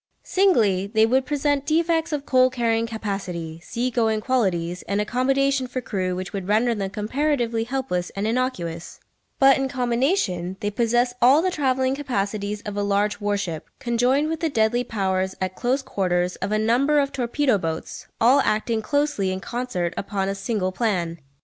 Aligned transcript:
Singly, 0.23 0.87
they 0.87 1.05
would 1.05 1.27
present 1.27 1.63
defects 1.67 2.11
of 2.11 2.25
coal 2.25 2.49
carrying 2.49 2.87
capacity, 2.87 3.59
sea 3.59 3.91
going 3.91 4.19
qualities, 4.19 4.81
and 4.87 4.99
accommodation 4.99 5.67
for 5.67 5.79
crew 5.79 6.15
which 6.15 6.33
would 6.33 6.47
render 6.47 6.73
them 6.73 6.89
comparatively 6.89 7.65
helpless 7.65 8.09
and 8.15 8.25
innocuous; 8.25 8.99
but 9.37 9.57
in 9.59 9.67
combination 9.67 10.57
they 10.59 10.71
possess 10.71 11.13
all 11.21 11.43
the 11.43 11.51
travelling 11.51 11.93
capacities 11.93 12.63
of 12.63 12.75
a 12.75 12.81
large 12.81 13.21
warship, 13.21 13.69
conjoined 13.77 14.27
with 14.27 14.39
the 14.39 14.49
deadly 14.49 14.83
powers 14.83 15.35
at 15.39 15.53
close 15.55 15.83
quarters 15.83 16.35
of 16.37 16.51
a 16.51 16.57
number 16.57 16.97
of 16.97 17.11
torpedo 17.11 17.59
boats, 17.59 18.07
all 18.19 18.39
acting 18.39 18.81
closely 18.81 19.31
in 19.31 19.39
concert 19.39 19.93
upon 19.97 20.27
a 20.27 20.33
single 20.33 20.71
plan. 20.71 21.19